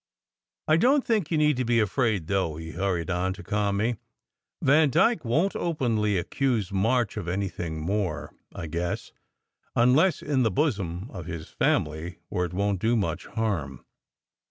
[0.67, 3.97] "I don t think you need be afraid, though," he hurried on, to calm me.
[4.63, 9.11] "Vandyke won t openly accuse March of anything more, I guess,
[9.75, 13.85] unless in the bosom of his family where it won t do much harm.